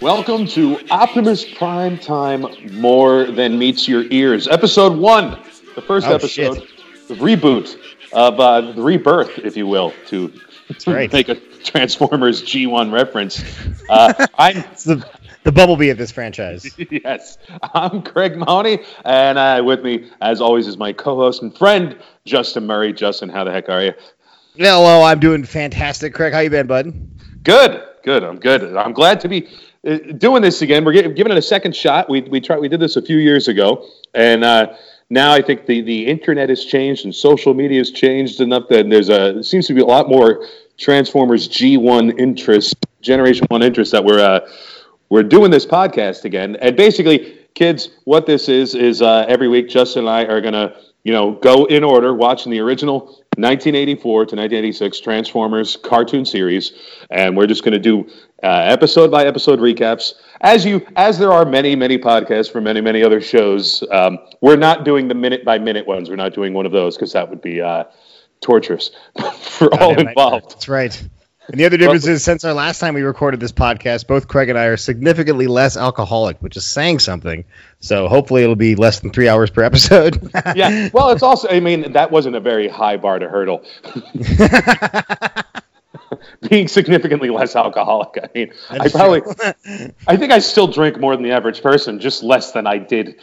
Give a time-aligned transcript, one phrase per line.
[0.00, 5.38] Welcome to Optimus Prime Time More Than Meets Your Ears, episode one,
[5.74, 7.08] the first Oh, episode, shit.
[7.08, 7.76] the reboot
[8.12, 10.32] of uh, the rebirth, if you will, to
[10.86, 11.12] right.
[11.12, 13.44] make a Transformers G1 reference.
[13.90, 15.06] Uh, I'm It's the
[15.42, 16.70] the bumblebee of this franchise.
[16.90, 17.36] yes,
[17.74, 22.66] I'm Craig Mahoney, and uh, with me, as always, is my co-host and friend Justin
[22.66, 22.92] Murray.
[22.94, 23.92] Justin, how the heck are you?
[24.56, 26.14] Hello, I'm doing fantastic.
[26.14, 26.92] Craig, how you been, bud?
[27.42, 28.22] Good, good.
[28.24, 28.76] I'm good.
[28.76, 29.48] I'm glad to be
[29.82, 30.84] doing this again.
[30.84, 32.08] We're giving it a second shot.
[32.08, 32.58] We we tried.
[32.58, 34.74] We did this a few years ago, and uh,
[35.10, 38.88] now I think the the internet has changed and social media has changed enough that
[38.88, 40.46] there's a seems to be a lot more
[40.78, 44.48] Transformers G1 interest, Generation One interest that we're uh,
[45.10, 46.56] we're doing this podcast again.
[46.56, 50.76] And basically, kids, what this is is uh, every week Justin and I are gonna
[51.02, 53.00] you know go in order watching the original
[53.36, 56.72] 1984 to 1986 Transformers cartoon series,
[57.10, 58.08] and we're just gonna do
[58.42, 60.14] uh, episode by episode recaps.
[60.40, 64.56] As you as there are many many podcasts for many many other shows, um, we're
[64.56, 66.08] not doing the minute by minute ones.
[66.08, 67.84] We're not doing one of those because that would be uh,
[68.40, 68.90] torturous
[69.40, 70.50] for all Goddamn involved.
[70.52, 71.08] That's right.
[71.50, 74.50] And the other difference is, since our last time we recorded this podcast, both Craig
[74.50, 77.44] and I are significantly less alcoholic, which is saying something.
[77.80, 80.30] So hopefully it'll be less than three hours per episode.
[80.54, 80.90] yeah.
[80.92, 83.64] Well, it's also, I mean, that wasn't a very high bar to hurdle.
[86.48, 88.18] Being significantly less alcoholic.
[88.22, 89.22] I mean, I probably.
[90.06, 93.20] I think I still drink more than the average person, just less than I did.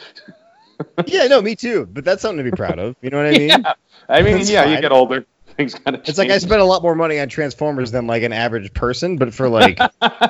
[1.08, 1.86] yeah, no, me too.
[1.86, 2.96] But that's something to be proud of.
[3.02, 3.50] You know what I mean?
[3.50, 3.74] Yeah.
[4.10, 5.26] I mean, That's yeah, you get older.
[5.58, 8.22] Things kind of It's like I spent a lot more money on Transformers than like
[8.24, 9.80] an average person, but for like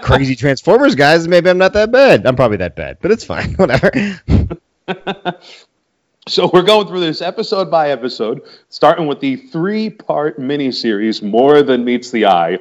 [0.01, 2.25] crazy Transformers guys, maybe I'm not that bad.
[2.25, 3.53] I'm probably that bad, but it's fine.
[3.55, 3.91] Whatever.
[6.27, 11.85] So we're going through this episode by episode, starting with the three-part miniseries, More Than
[11.85, 12.59] Meets the Eye.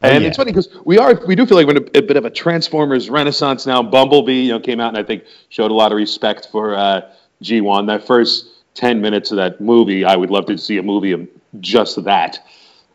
[0.00, 0.28] And yeah.
[0.28, 2.24] it's funny because we are we do feel like we're in a, a bit of
[2.24, 3.82] a Transformers renaissance now.
[3.82, 7.10] Bumblebee, you know, came out and I think showed a lot of respect for uh,
[7.42, 7.88] G1.
[7.88, 11.26] That first ten minutes of that movie, I would love to see a movie of
[11.58, 12.46] just that.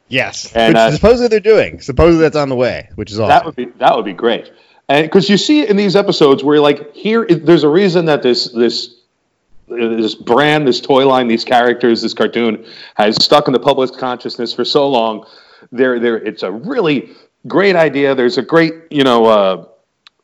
[0.08, 0.54] Yes.
[0.54, 1.82] And, which uh, supposedly they're doing.
[1.82, 3.30] Supposedly that's on the way, which is awesome.
[3.30, 4.54] That would be that would be great.
[4.88, 8.46] And because you see in these episodes where like here, there's a reason that this
[8.46, 8.96] this
[9.68, 12.66] this brand, this toy line, these characters, this cartoon
[12.96, 15.26] has stuck in the public's consciousness for so long.
[15.72, 17.12] There, there, it's a really
[17.48, 18.16] great idea.
[18.16, 19.66] There's a great, you know, uh,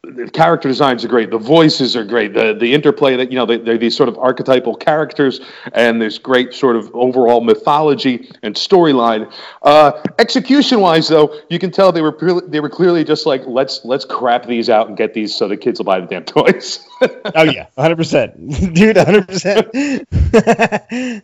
[0.04, 1.30] the character designs are great.
[1.30, 2.34] The voices are great.
[2.34, 5.42] The the interplay that you know they, they're these sort of archetypal characters,
[5.74, 9.32] and there's great sort of overall mythology and storyline.
[9.62, 13.46] Uh, execution wise, though, you can tell they were pre- they were clearly just like
[13.46, 16.24] let's let's crap these out and get these so the kids will buy the damn
[16.24, 16.88] toys.
[17.02, 19.28] oh yeah, 100, percent dude, 100.
[19.28, 19.68] percent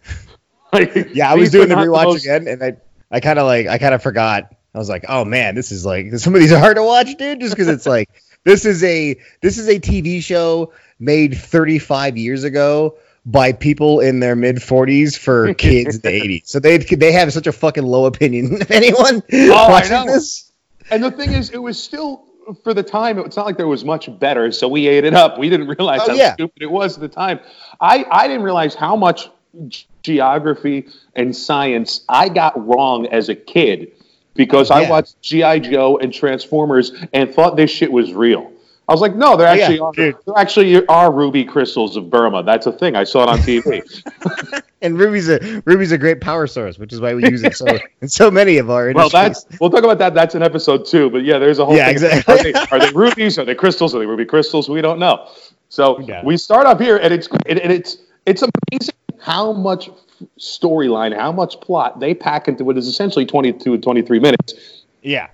[1.13, 2.73] Yeah, I was doing the rewatch most- again, and I,
[3.09, 4.51] I kind of like, I kind of forgot.
[4.73, 7.15] I was like, oh man, this is like, some of these are hard to watch,
[7.15, 8.09] dude, just because it's like,
[8.45, 12.95] this is a, this is a TV show made 35 years ago
[13.25, 16.47] by people in their mid 40s for kids in the 80s.
[16.47, 20.51] So they, they have such a fucking low opinion of anyone Oh, watching this.
[20.89, 22.23] And the thing is, it was still
[22.63, 23.17] for the time.
[23.17, 25.39] It's not like there was much better, so we ate it up.
[25.39, 26.33] We didn't realize Oh, how yeah.
[26.35, 27.39] stupid it was at the time.
[27.81, 29.29] I I didn't realize how much
[30.03, 33.91] geography and science I got wrong as a kid
[34.35, 38.51] because I watched GI Joe and Transformers and thought this shit was real.
[38.87, 42.11] I was like, no, there Oh, yeah, actually are, there actually are ruby crystals of
[42.11, 42.43] Burma.
[42.43, 42.95] That's a thing.
[42.95, 43.81] I saw it on TV.
[44.81, 47.79] And Ruby's a Ruby's a great power source, which is why we use it so
[48.01, 49.43] in so many of our Well, industries.
[49.45, 50.13] that's we'll talk about that.
[50.13, 51.09] That's in episode two.
[51.09, 51.93] But yeah, there's a whole Yeah, thing.
[51.95, 52.33] exactly.
[52.35, 53.39] Are they, are they rubies?
[53.39, 53.95] Are they crystals?
[53.95, 54.69] Are they ruby crystals?
[54.69, 55.27] We don't know.
[55.69, 56.23] So Yeah.
[56.23, 57.97] we start up here, and it's and it's
[58.27, 59.89] it's amazing how much
[60.39, 64.83] storyline, how much plot they pack into what is essentially 22 23 minutes.
[65.01, 65.29] yeah.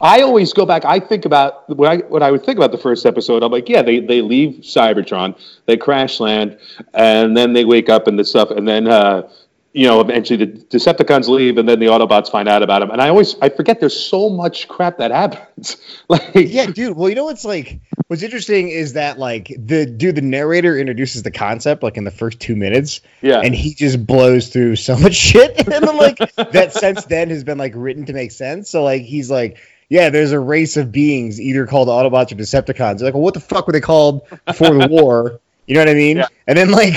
[0.00, 0.84] I always go back.
[0.84, 3.42] I think about when I when I would think about the first episode.
[3.42, 6.58] I'm like, yeah, they they leave Cybertron, they crash land,
[6.94, 9.28] and then they wake up and the stuff, and then uh,
[9.72, 12.90] you know eventually the Decepticons leave, and then the Autobots find out about them.
[12.90, 15.76] And I always I forget there's so much crap that happens.
[16.08, 16.96] like Yeah, dude.
[16.96, 21.22] Well, you know what's like what's interesting is that like the dude, the narrator introduces
[21.22, 24.96] the concept like in the first two minutes, yeah, and he just blows through so
[24.96, 28.70] much shit, and then like that since then has been like written to make sense.
[28.70, 29.58] So like he's like,
[29.88, 32.98] yeah, there's a race of beings either called Autobots or Decepticons.
[32.98, 35.40] They're like, well, what the fuck were they called before the war?
[35.64, 36.16] You know what I mean?
[36.16, 36.26] Yeah.
[36.48, 36.96] And then like.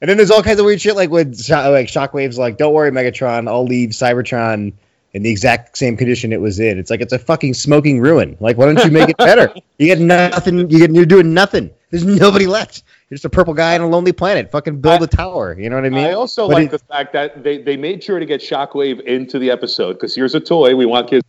[0.00, 2.92] And then there's all kinds of weird shit like with like Shockwave's like, don't worry,
[2.92, 4.74] Megatron, I'll leave Cybertron
[5.14, 6.78] in the exact same condition it was in.
[6.78, 8.36] It's like it's a fucking smoking ruin.
[8.40, 9.54] Like, why don't you make it better?
[9.78, 10.68] you get nothing.
[10.70, 11.70] You get you're doing nothing.
[11.90, 12.82] There's nobody left.
[13.08, 14.50] You're just a purple guy on a lonely planet.
[14.50, 15.56] Fucking build I- a tower.
[15.58, 16.04] You know what I mean?
[16.04, 19.00] I also But like it- the fact that they, they made sure to get Shockwave
[19.02, 21.24] into the episode because here's a toy we want kids.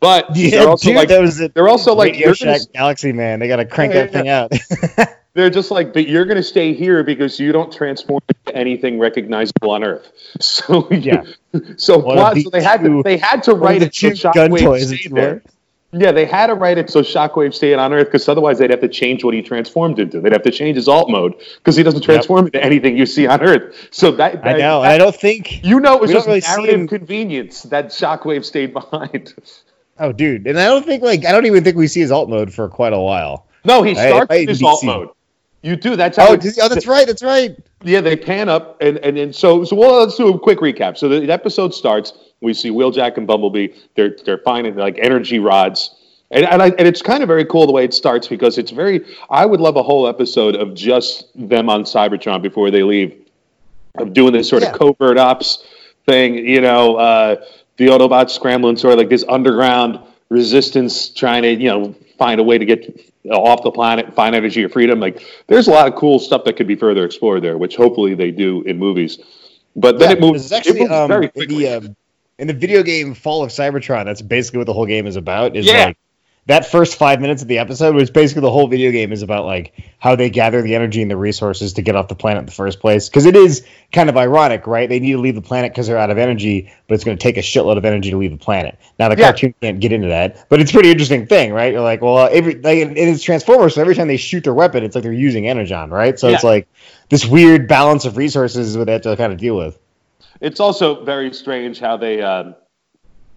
[0.00, 1.54] But Yeah, they're also dude, like that was it.
[1.54, 3.38] they're also like Radio you're gonna, Galaxy, man.
[3.38, 5.16] They got to crank Yeah, that thing out.
[5.34, 8.98] they're just like, but you're going to stay here because you don't transform into anything
[8.98, 10.10] recognizable on Earth.
[10.40, 11.24] So Yeah.
[11.76, 14.86] so, plot, the so they had to they had to write it so Shockwave toys,
[14.88, 15.42] stayed there.
[15.92, 18.80] Yeah, they had to write it so Shockwave stayed on Earth because otherwise they'd have
[18.80, 20.20] to change what he transformed into.
[20.20, 23.26] They'd have to change his alt mode because he doesn't transform into anything you see
[23.26, 23.88] on Earth.
[23.90, 25.64] So that, I know, and I don't think.
[25.64, 29.34] you know it was just really narrative convenience that Shockwave stayed behind.
[30.00, 32.28] Oh, dude, and I don't think like I don't even think we see his alt
[32.28, 33.46] mode for quite a while.
[33.64, 35.10] No, he starts I in his alt mode.
[35.62, 35.94] You do.
[35.94, 36.28] That's how.
[36.30, 37.54] Oh, it- oh, that's right, that's right.
[37.82, 40.00] Yeah, they pan up, and and, and so so well.
[40.00, 40.96] Let's do a quick recap.
[40.96, 42.14] So the, the episode starts.
[42.40, 43.68] We see Wheeljack and Bumblebee.
[43.94, 45.94] They're they're finding like energy rods,
[46.30, 48.70] and and, I, and it's kind of very cool the way it starts because it's
[48.70, 49.04] very.
[49.28, 53.14] I would love a whole episode of just them on Cybertron before they leave,
[53.98, 54.72] of doing this sort Yeah.
[54.72, 55.62] of covert ops
[56.06, 56.36] thing.
[56.36, 57.44] You know, uh,
[57.80, 59.98] the Autobots scrambling, sort of like this underground
[60.28, 63.00] resistance, trying to you know find a way to get
[63.30, 65.00] off the planet, find energy or freedom.
[65.00, 68.14] Like, there's a lot of cool stuff that could be further explored there, which hopefully
[68.14, 69.18] they do in movies.
[69.74, 71.64] But then Yeah, it moves, actually it moves um, very in quickly.
[71.64, 71.96] the um,
[72.38, 74.04] in the video game Fall of Cybertron.
[74.04, 75.56] That's basically what the whole game is about.
[75.56, 75.86] Is Yeah.
[75.86, 75.96] like
[76.46, 79.44] that first five minutes of the episode was basically the whole video game is about
[79.44, 82.46] like how they gather the energy and the resources to get off the planet in
[82.46, 83.08] the first place.
[83.08, 84.88] Because it is kind of ironic, right?
[84.88, 87.22] They need to leave the planet because they're out of energy, but it's going to
[87.22, 88.78] take a shitload of energy to leave the planet.
[88.98, 89.26] Now the Yeah.
[89.26, 91.72] cartoon can't get into that, but it's a pretty interesting thing, right?
[91.72, 94.82] You're like, well, uh, every like, it's Transformers, so every time they shoot their weapon,
[94.82, 96.18] it's like they're using energon, right?
[96.18, 96.66] So it's like
[97.10, 99.78] this weird balance of resources that they have to kind of deal with.
[100.40, 102.54] It's also very strange how they, um,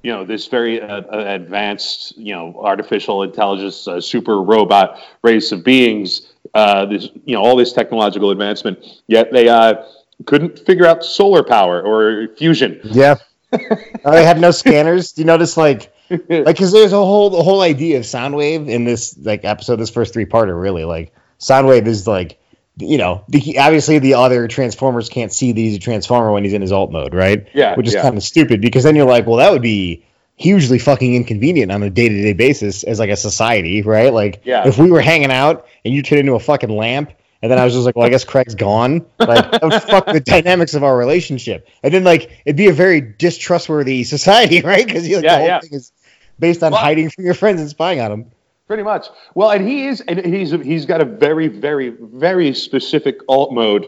[0.03, 5.51] you know, this very uh, uh, advanced, you know, artificial intelligence, uh, super robot race
[5.53, 9.85] of beings, uh, this, you know, all this technological advancement, yet they uh,
[10.25, 12.79] couldn't figure out solar power or fusion.
[12.83, 13.15] Yeah.
[13.53, 13.57] oh,
[14.11, 15.13] they had no scanners.
[15.13, 18.83] Do you notice like like because there's a whole the whole idea of Soundwave in
[18.83, 22.39] this like episode, this first three parter really like Soundwave is like
[22.77, 26.53] you know the, obviously the other Transformers can't see that he's a Transformer when he's
[26.53, 27.47] in his alt mode, right?
[27.53, 28.01] Yeah, which is yeah.
[28.01, 30.05] kind of stupid because then you're like, well, that would be
[30.35, 34.11] hugely fucking inconvenient on a day to day basis as like a society, right?
[34.11, 34.67] Like Yeah.
[34.67, 37.11] if we were hanging out and you turned into a fucking lamp.
[37.43, 39.05] And then I was just like, well, I guess Craig's gone.
[39.19, 41.67] Like, that would fuck the dynamics of our relationship.
[41.83, 44.85] And then, like, it'd be a very distrustworthy society, right?
[44.87, 45.59] Because like, Yeah, the whole yeah.
[45.59, 45.91] thing is
[46.39, 48.31] based on Well- hiding from your friends and spying on them.
[48.73, 49.07] Pretty much.
[49.35, 53.87] Well, and he is, and he's he's got a very, very, very specific alt mode.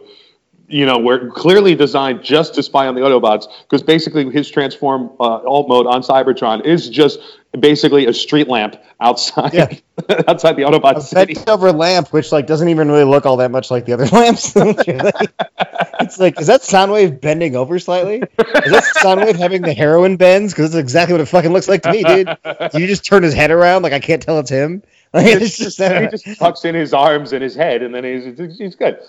[0.68, 5.10] You know, where clearly designed just to spy on the Autobots, because basically his transform
[5.20, 7.20] uh, alt mode on Cybertron is just
[7.60, 9.74] basically a street lamp outside Yeah.
[10.28, 11.36] outside the Autobot A city.
[11.48, 14.56] over lamp, which like doesn't even really look all that much like the other lamps.
[16.06, 18.18] it's like, is that Soundwave bending over slightly?
[18.20, 20.54] Is that Soundwave having the heroin bends?
[20.54, 22.30] Because that's exactly what it fucking looks like to me, dude.
[22.74, 24.84] You just turn his head around like I can't tell it's him?
[25.16, 28.58] Like, it's just he just tucks in his arms and his head, and then he's
[28.58, 29.00] he's good.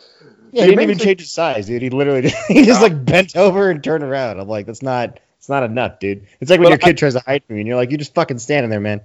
[0.52, 1.82] Yeah, he didn't even change his size, dude.
[1.82, 4.38] He literally just, he just like bent over and turned around.
[4.38, 6.26] I'm like, that's not it's not enough, dude.
[6.40, 7.90] It's like when But your I- kid tries to hide from you and you're like,
[7.90, 9.00] you're just fucking standing there, man.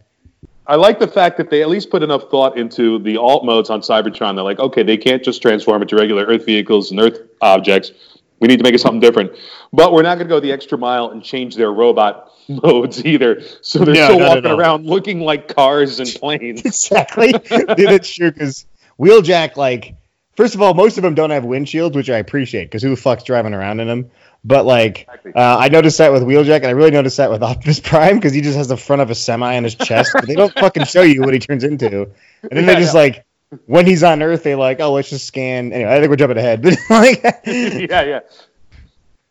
[0.72, 3.70] I like the fact that they at least put enough thought into the alt modes
[3.70, 4.36] on Cybertron.
[4.36, 7.92] They're like, okay, they can't just transform into regular Earth vehicles and Earth objects.
[8.40, 9.34] We need to make it something different.
[9.74, 13.42] But we're not going to go the extra mile and change their robot modes either.
[13.62, 14.58] So they're No, still no, no, walking no.
[14.58, 16.62] around looking like cars and planes.
[16.66, 17.34] exactly.
[17.50, 18.32] Dude, that's true.
[18.32, 18.66] Because
[18.98, 19.96] Wheeljack, like,
[20.38, 22.68] first of all, most of them don't have windshields, which I appreciate.
[22.68, 24.10] Because who the fuck's driving around in them?
[24.44, 27.80] But like, uh, I noticed that with Wheeljack, and I really noticed that with Optimus
[27.80, 30.12] Prime because he just has the front of a semi on his chest.
[30.14, 32.04] but they don't fucking show you what he turns into,
[32.42, 33.00] and then they Yeah, just yeah.
[33.02, 33.26] like.
[33.66, 35.74] When he's on Earth, they like, oh, let's just scan.
[35.74, 38.20] Anyway, I think we're jumping ahead, but like, yeah, yeah.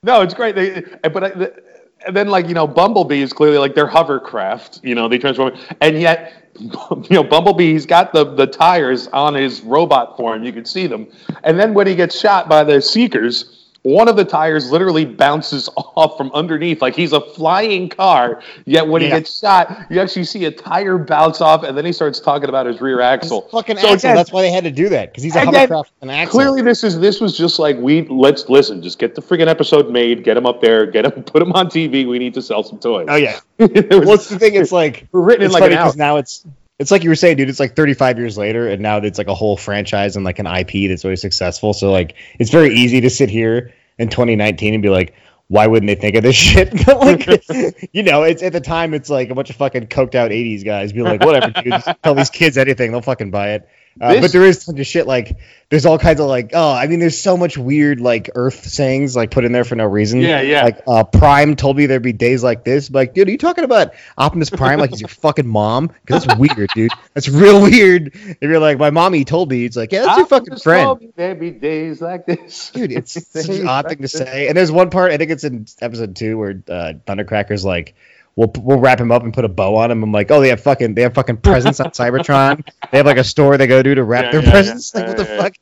[0.03, 0.55] No, it's great.
[0.55, 1.63] They, but I, the,
[2.07, 4.81] and then like you know, Bumblebee is clearly like their hovercraft.
[4.83, 6.69] You know, they transform, and yet you
[7.11, 10.45] know, Bumblebee he's got the the tires on his robot form.
[10.45, 11.09] You can see them,
[11.43, 13.57] and then when he gets shot by the Seekers.
[13.83, 18.43] One of the tires literally bounces off from underneath, like he's a flying car.
[18.67, 21.93] Yet when he gets shot, you actually see a tire bounce off, and then he
[21.93, 23.43] starts talking about his rear axle.
[23.51, 23.95] fucking So axle.
[24.11, 26.11] again, That's why they had to do that because he's a And hovercraft with an
[26.11, 26.39] axle.
[26.41, 28.83] Clearly, this is this was just like we let's listen.
[28.83, 31.69] Just get the friggin' episode made, get him up there, get him put him on
[31.69, 32.07] TV.
[32.07, 33.07] We need to sell some toys.
[33.09, 33.41] oh yeah.
[33.57, 34.55] What's the thing?
[34.57, 35.93] It's like We're written in like an hour.
[35.97, 36.45] now it's
[36.81, 37.51] it's like you were saying, dude.
[37.51, 40.47] It's like 35 years later, and now it's like a whole franchise and like an
[40.47, 41.75] IP that's very successful.
[41.75, 45.15] So like, it's very easy to sit here in 2019 and be like,
[45.49, 46.71] why wouldn't they think of this shit?
[46.87, 50.15] But like, you know, it's at the time, it's like a bunch of fucking coked
[50.15, 51.73] out 80s guys be like, whatever, dude.
[51.73, 53.69] Just tell these kids anything, they'll fucking buy it.
[54.01, 55.37] Uh, This- but there is tons of shit like
[55.69, 59.15] there's all kinds of like oh I mean there's so much weird like Earth sayings
[59.15, 60.21] like put in there for no reason.
[60.21, 60.65] Yeah, yeah.
[60.65, 62.91] Like uh, Prime told me there'd be days like this.
[62.91, 65.93] Like, dude, are you talking about Optimus Prime like he's your fucking mom?
[66.05, 66.91] Because that's weird, dude.
[67.15, 68.13] That's real weird.
[68.15, 70.85] If you're like my mommy told me, it's like yeah, that's your fucking friend.
[70.87, 74.49] told me There'd be days like this, Dude, it's such an odd thing to say.
[74.49, 77.95] And there's one part, I think it's in episode two, where uh, Thundercracker's like,
[78.37, 80.49] "We'll we'll wrap him up and put a bow on him." I'm like, "Oh, they
[80.49, 82.67] have fucking they have fucking presents on Cybertron.
[82.91, 84.93] They have like a store they go to to wrap Yeah, their yeah, presents.
[84.95, 85.43] yeah, like, what the yeah, yeah.
[85.43, 85.53] fuck?"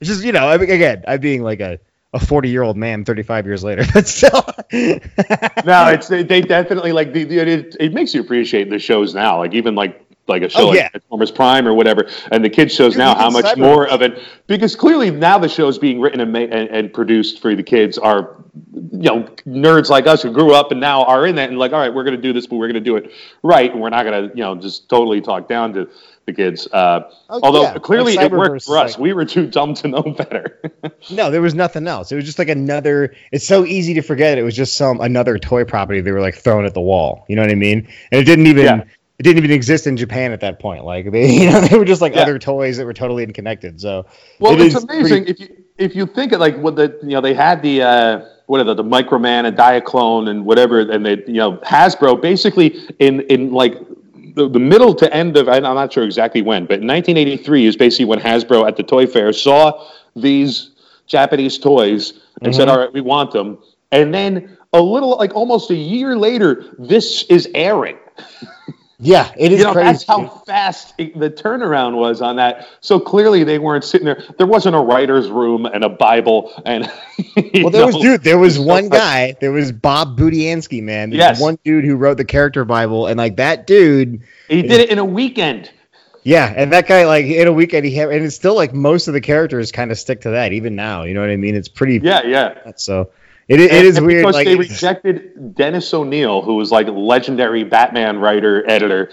[0.00, 1.78] It's just you know, I mean, again, I'm being like a
[2.12, 4.44] a 40 year old man 35 years later, but still.
[4.72, 9.14] no, it's they, they definitely like the, the it, it makes you appreciate the shows
[9.14, 9.38] now.
[9.38, 10.88] Like even like like a show Oh, like yeah.
[10.88, 14.02] Transformers Prime or whatever, and the kids shows Dude, now how much Cyber- more of
[14.02, 17.62] it because clearly now the shows being written and, ma- and and produced for the
[17.62, 18.36] kids are
[18.72, 21.72] you know nerds like us who grew up and now are in that and like
[21.72, 23.80] all right we're going to do this but we're going to do it right and
[23.80, 25.88] we're not going to you know just totally talk down to
[26.24, 26.66] the kids.
[26.72, 27.78] Uh, Oh, although yeah.
[27.78, 30.60] clearly Like it worked for us, like- we were too dumb to know better.
[31.10, 32.10] No, there was nothing else.
[32.10, 33.14] It was just like another.
[33.30, 34.38] It's so easy to forget.
[34.38, 37.24] It was just some another toy property they were like throwing at the wall.
[37.28, 37.86] You know what I mean?
[38.10, 38.64] And it didn't even.
[38.64, 38.84] Yeah.
[39.18, 40.84] It didn't even exist in Japan at that point.
[40.84, 42.22] Like they, you know, they were just like Yeah.
[42.22, 43.80] other toys that were totally unconnected.
[43.80, 44.06] So
[44.40, 47.10] Well, it it's amazing pretty- if you if you think of like what the you
[47.10, 51.04] know they had the uh, what are the, the Microman and Diaclone and whatever, and
[51.04, 53.74] they you know Hasbro basically in in like
[54.34, 58.04] the, the middle to end of I'm not sure exactly when, but 1983 is basically
[58.06, 60.70] when Hasbro at the toy fair saw these
[61.06, 62.72] Japanese toys and said, Mhm.
[62.72, 63.58] "All right, we want them,"
[63.92, 67.96] and then a little like almost a year later, this is airing.
[68.98, 69.86] yeah, it is You know, crazy.
[69.86, 72.66] that's how fast it, the turnaround was on that.
[72.80, 74.22] So clearly, they weren't sitting there.
[74.38, 76.84] There wasn't a writer's room and a Bible and.
[77.54, 78.22] well, there was dude.
[78.22, 79.36] There was one guy.
[79.40, 81.12] There was Bob Budiansky, man.
[81.12, 81.40] Yes.
[81.40, 84.22] one dude who wrote the character Bible, and like that dude.
[84.48, 85.70] He did it in a weekend.
[86.22, 89.06] Yeah, and that guy like in a weekend he had, and it's still like most
[89.06, 91.04] of the characters kind of stick to that even now.
[91.04, 91.54] You know what I mean?
[91.54, 92.00] It's pretty.
[92.02, 92.72] Yeah, yeah.
[92.74, 93.10] So
[93.48, 94.22] it, it is And weird.
[94.22, 99.12] because Like they rejected Dennis O'Neil, who was like legendary Batman writer editor.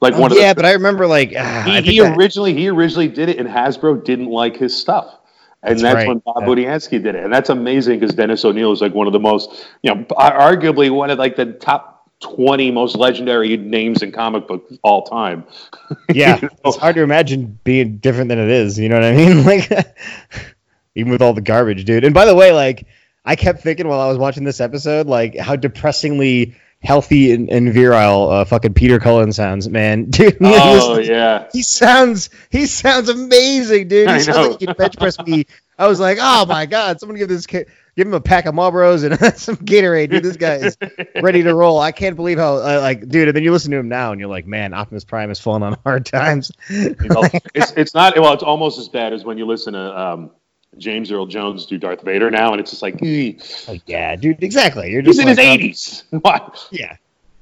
[0.00, 2.00] Like Oh, one of yeah, the, but I remember like ah, he, I think he
[2.00, 5.20] that- originally he originally did it, and Hasbro didn't like his stuff.
[5.62, 6.46] And That's that's, right, when Bob yeah.
[6.46, 9.66] Budiansky did it, and that's amazing because Dennis O'Neil is like one of the most,
[9.82, 14.70] you know, arguably one of like the top twenty most legendary names in comic book
[14.82, 15.44] all time.
[16.12, 16.48] yeah, You know?
[16.66, 18.78] it's hard to imagine being different than it is.
[18.78, 19.42] You know what I mean?
[19.46, 19.70] Like
[20.96, 22.04] even with all the garbage, dude.
[22.04, 22.86] And by the way, like
[23.24, 27.72] I kept thinking while I was watching this episode, like how depressingly healthy and, and
[27.72, 30.04] virile uh, fucking Peter Cullen sounds, man.
[30.10, 34.08] Dude, he Oh was- yeah, he sounds he sounds amazing, dude.
[34.08, 34.48] He I sounds know.
[34.50, 35.46] like he can bench press me.
[35.78, 38.54] I was like, oh my god, someone give this kid give him a pack of
[38.54, 40.22] Marlboros and some Gatorade, dude.
[40.22, 40.76] This guy is
[41.22, 41.80] ready to roll.
[41.80, 43.28] I can't believe how uh, like, dude.
[43.28, 45.62] And then you listen to him now, and you're like, man, Optimus Prime is falling
[45.62, 46.52] on hard times.
[46.68, 47.22] You know,
[47.54, 48.34] it's it's not well.
[48.34, 50.30] It's almost as bad as when you listen to um,
[50.78, 53.32] James Earl Jones do Darth Vader now, and it's just like "Eh,
[53.68, 54.90] Like, yeah, dude, exactly.
[54.90, 56.04] You're he's just in his like, oh, eighties.
[56.10, 56.68] What?
[56.70, 56.96] yeah.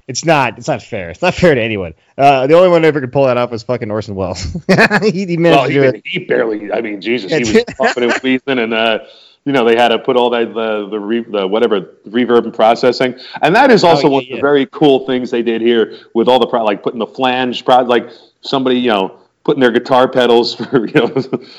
[0.09, 0.59] It's not.
[0.59, 1.11] It's not fair.
[1.11, 1.95] It's not fair to anyone.
[2.19, 4.43] Uh, the only one who ever could pull that off was fucking Orson Welles.
[5.03, 6.03] he, he managed Well, to he, do it.
[6.05, 6.73] he barely.
[6.73, 8.99] I mean, Jesus, Yeah, he was puffing and wheezing, and uh,
[9.45, 12.53] you know they had to put all that the the, re, the whatever reverb and
[12.55, 15.61] processing, and that is also Oh, yeah, one of the very cool things they did
[15.61, 18.09] here with all the pro, like putting the flange, pro, like
[18.41, 21.15] somebody you know putting their guitar pedals for you know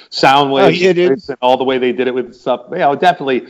[0.09, 2.65] sound waves, Oh, yeah, and all the way they did it with stuff.
[2.71, 3.47] You know, definitely.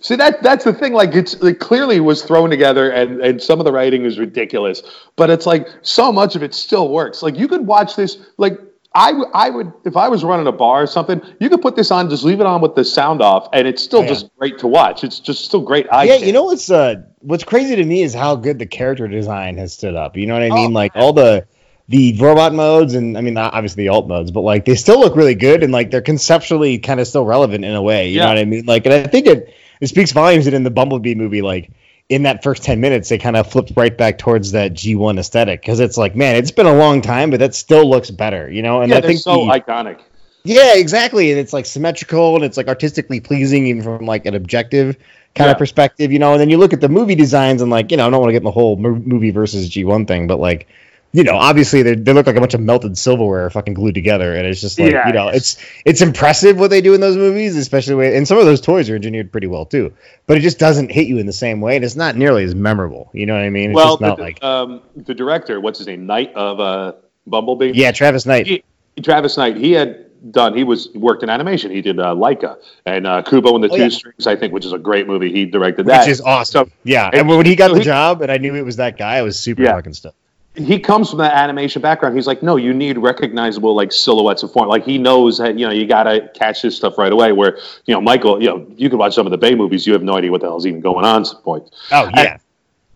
[0.00, 0.92] See that that's the thing.
[0.94, 4.82] Like it's it clearly was thrown together, and and some of the writing is ridiculous,
[5.14, 7.22] but it's like so much of it still works.
[7.22, 8.18] Like you could watch this.
[8.36, 8.58] Like
[8.96, 11.76] I w- I would if I was running a bar or something, you could put
[11.76, 14.08] this on, just leave it on with the sound off, and it's still Oh, yeah.
[14.08, 15.04] just great to watch.
[15.04, 15.86] It's just still great.
[15.92, 16.26] Eye yeah, care.
[16.26, 19.72] you know what's uh what's crazy to me is how good the character design has
[19.72, 20.16] stood up.
[20.16, 20.72] You know what I mean?
[20.72, 21.46] Oh, like all the
[21.88, 25.16] the robot modes and I mean obviously the alt modes, but like they still look
[25.16, 28.08] really good and like they're conceptually kind of still relevant in a way.
[28.10, 28.64] You know what I mean?
[28.66, 31.70] Like and I think it it speaks volumes that in the Bumblebee movie, like
[32.08, 35.60] in that first 10 minutes, they kind of flipped right back towards that G1 aesthetic
[35.60, 38.60] because it's like, man, it's been a long time, but that still looks better, you
[38.62, 38.82] know?
[38.82, 40.00] And yeah, I think so the- iconic.
[40.44, 41.30] yeah, exactly.
[41.30, 44.96] And it's like symmetrical and it's like artistically pleasing even from like an objective
[45.34, 45.52] kind Yeah.
[45.52, 46.32] of perspective, you know.
[46.32, 48.28] And then you look at the movie designs and like, you know, I don't want
[48.28, 50.68] to get in the whole movie versus G1 thing, but like,
[51.12, 54.34] you know, obviously they they look like a bunch of melted silverware fucking glued together,
[54.34, 55.06] and it's just like, Yeah.
[55.08, 58.38] you know, it's it's impressive what they do in those movies, especially when, and some
[58.38, 59.92] of those toys are engineered pretty well too.
[60.26, 62.54] But it just doesn't hit you in the same way, and it's not nearly as
[62.54, 63.10] memorable.
[63.12, 63.70] You know what I mean?
[63.70, 66.92] It's Well, just not the, like, um, the director, what's his name, Knight of uh,
[67.26, 67.72] Bumblebee.
[67.74, 68.46] yeah, Travis Knight.
[68.46, 68.64] he,
[69.02, 70.56] Travis Knight, he had done.
[70.56, 71.70] He was worked in animation.
[71.72, 73.88] He did uh, Laika and uh, Kubo and the Oh, Two yeah.
[73.90, 75.30] Strings, I think, which is a great movie.
[75.32, 76.00] He directed that.
[76.02, 76.68] Which is awesome.
[76.68, 78.96] So- yeah, and and when he got the job, and I knew it was that
[78.96, 79.72] guy, I was super Yeah.
[79.74, 80.16] fucking stoked.
[80.54, 82.14] He comes from that animation background.
[82.14, 84.68] He's like, no, you need recognizable like silhouettes of form.
[84.68, 87.32] Like he knows that you know you gotta catch this stuff right away.
[87.32, 89.94] Where you know Michael, you know you can watch some of the Bay movies, you
[89.94, 91.70] have no idea what the hell's even going on at some point.
[91.90, 92.38] Oh yeah.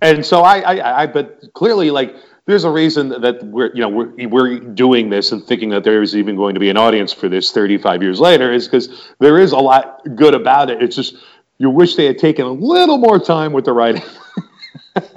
[0.02, 3.80] And, and so I, I, I, but clearly like there's a reason that we're you
[3.80, 6.76] know we're we're doing this and thinking that there is even going to be an
[6.76, 10.82] audience for this 35 years later is because there is a lot good about it.
[10.82, 11.16] It's just
[11.56, 14.02] you wish they had taken a little more time with the writing.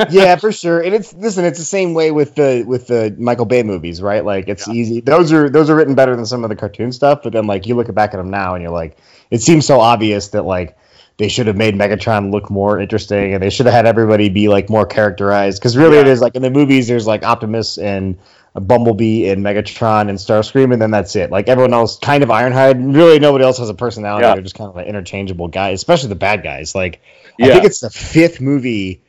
[0.10, 0.82] yeah, for sure.
[0.82, 4.24] And it's listen, it's the same way with the with the Michael Bay movies, right?
[4.24, 4.74] Like it's yeah.
[4.74, 5.02] easy.
[5.02, 7.68] Those are those are written better than some of the cartoon stuff, but then like
[7.68, 8.98] you look back at them now and you're like,
[9.30, 10.78] it seems so obvious that like
[11.18, 14.48] they should have made Megatron look more interesting and they should have had everybody be
[14.48, 16.02] like more characterized because really yeah.
[16.02, 18.18] it is like in the movies there's like Optimus and
[18.56, 21.30] Bumblebee and Megatron and Starscream and then that's it.
[21.30, 22.96] Like everyone else kind of Ironhide.
[22.96, 24.26] Really nobody else has a personality.
[24.26, 24.34] Yeah.
[24.34, 26.74] They're just kind of like interchangeable guys, especially the bad guys.
[26.74, 27.02] Like
[27.40, 29.04] I think it's the fifth movie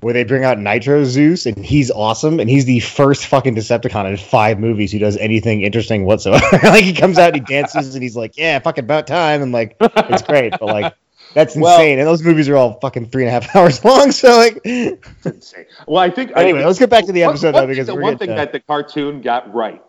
[0.00, 4.08] where they bring out Nitro Zeus and he's awesome and he's the first fucking Decepticon
[4.08, 6.44] in five movies who does anything interesting whatsoever.
[6.62, 9.52] like he comes out, and he dances, and he's like, "Yeah, fucking about time," and
[9.52, 10.94] like it's great, but like.
[11.34, 14.12] That's insane, well, and those movies are all fucking three and a half hours long.
[14.12, 15.66] So like, it's insane.
[15.86, 17.94] Well, I think anyway, I, let's get back to the episode one, though, because the
[17.94, 19.82] one thing that the cartoon got right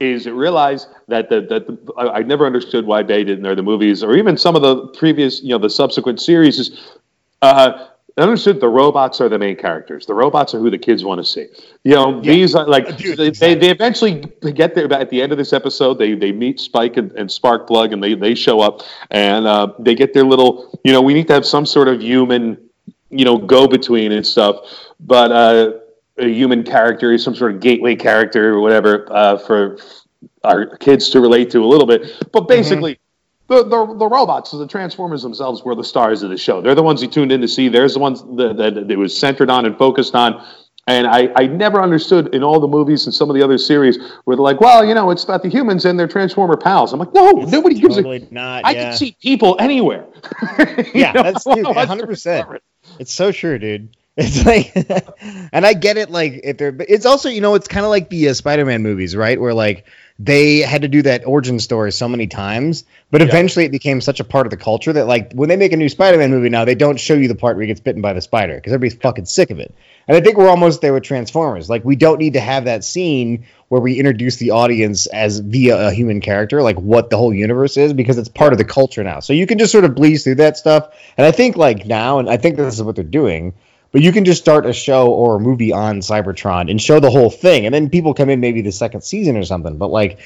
[0.00, 3.54] is it realized that the, that the, I, I never understood why they didn't or
[3.54, 6.98] the movies or even some of the previous you know the subsequent series is
[7.42, 7.88] uh,
[8.22, 10.06] understood the robots are the main characters.
[10.06, 11.48] The robots are who the kids want to see.
[11.82, 12.32] You know, yeah.
[12.32, 13.54] these are like Dude, they, exactly.
[13.56, 14.20] they, eventually
[14.52, 14.92] get there.
[14.92, 18.14] At the end of this episode, they they meet Spike and, and Sparkplug, and they
[18.14, 20.78] they show up and uh, they get their little.
[20.84, 22.58] You know, we need to have some sort of human,
[23.10, 24.56] you know, go between and stuff.
[25.00, 25.72] But uh,
[26.18, 29.78] a human character, is some sort of gateway character or whatever uh, for
[30.44, 32.02] our kids to relate to a little bit.
[32.30, 32.46] But mm-hmm.
[32.46, 32.92] basically.
[32.92, 33.03] Mm-hmm
[33.46, 36.60] the, the, the robots, the Transformers themselves, were the stars of the show.
[36.60, 37.68] They're the ones you tuned in to see.
[37.68, 40.44] There's the ones that, that it was centered on and focused on.
[40.86, 43.98] And I, I never understood in all the movies and some of the other series
[44.24, 46.92] where they're like, well, you know, it's about the humans and their Transformer pals.
[46.92, 48.34] I'm like, no, it's nobody gives totally a.
[48.34, 48.82] Not, I yeah.
[48.90, 50.06] can see people anywhere.
[50.94, 51.22] yeah, know?
[51.22, 52.58] that's dude, 100%.
[52.98, 53.96] It's so true, dude.
[54.16, 54.72] It's like,
[55.52, 56.08] and I get it.
[56.08, 59.16] Like, if they're, it's also, you know, it's kind of like the uh, Spider-Man movies,
[59.16, 59.40] right?
[59.40, 59.86] Where like
[60.20, 64.20] they had to do that origin story so many times, but eventually it became such
[64.20, 66.64] a part of the culture that like when they make a new Spider-Man movie now,
[66.64, 69.00] they don't show you the part where he gets bitten by the spider because everybody's
[69.00, 69.74] fucking sick of it.
[70.06, 71.68] And I think we're almost there with Transformers.
[71.68, 75.88] Like we don't need to have that scene where we introduce the audience as via
[75.88, 79.02] a human character, like what the whole universe is, because it's part of the culture
[79.02, 79.18] now.
[79.18, 80.94] So you can just sort of breeze through that stuff.
[81.16, 83.54] And I think like now, and I think this is what they're doing
[83.94, 87.12] but you can just start a show or a movie on Cybertron and show the
[87.12, 89.78] whole thing, and then people come in maybe the second season or something.
[89.78, 90.18] But like,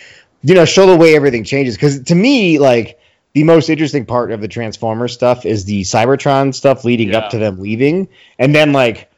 [0.42, 1.74] you know, show the way everything changes.
[1.74, 2.98] Because to me, like
[3.34, 7.18] the most interesting part of the Transformers stuff is the Cybertron stuff leading yeah.
[7.18, 9.10] up to them leaving, and then like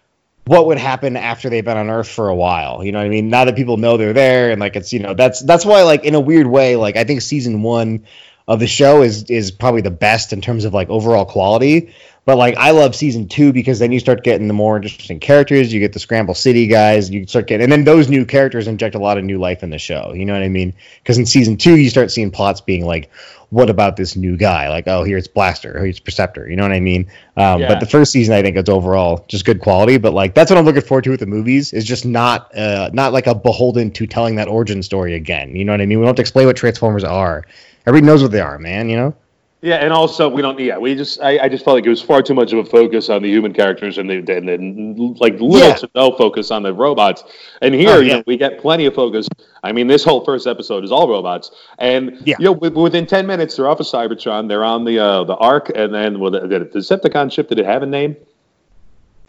[0.47, 2.83] what would happen after they've been on Earth for a while.
[2.83, 3.31] You know what I mean?
[3.31, 6.03] Now that people know they're there, and like it's you know that's that's why like
[6.03, 8.05] in a weird way, like I think season one
[8.49, 11.95] of the show is is probably the best in terms of like overall quality.
[12.27, 15.73] But like I love season two because then you start getting the more interesting characters.
[15.73, 17.11] You get the Scramble City guys.
[17.11, 19.71] You start getting, and then those new characters inject a lot of new life in
[19.71, 20.13] the show.
[20.15, 20.75] You know what I mean?
[21.03, 23.11] Because in season two, you start seeing plots being like,
[23.49, 24.69] "What about this new guy?
[24.69, 27.11] Like, oh, here's Blaster, here's Perceptor." You know what I mean?
[27.39, 27.69] Um, yeah.
[27.69, 29.97] But the first season, I think it's overall just good quality.
[29.97, 32.91] But like that's what I'm looking forward to with the movies is just not uh,
[32.93, 35.57] not like a beholden to telling that origin story again.
[35.57, 35.99] You know what I mean?
[35.99, 37.47] We don't have to explain what Transformers are.
[37.87, 38.91] Everybody knows what they are, man.
[38.91, 39.15] You know?
[39.63, 40.59] Yeah, and also we don't.
[40.59, 41.21] Yeah, we just.
[41.21, 43.29] I, I just felt like it was far too much of a focus on the
[43.29, 45.75] human characters, and, and then like little yeah.
[45.75, 47.25] to no focus on the robots.
[47.61, 48.01] And here, oh, yeah.
[48.01, 49.29] you know, we get plenty of focus.
[49.63, 52.37] I mean, this whole first episode is all robots, and yeah.
[52.39, 54.49] you know, within ten minutes, they're off of Cybertron.
[54.49, 57.49] They're on the uh, the Ark, and then well, the, the Decepticon ship.
[57.49, 58.17] Did it have a name?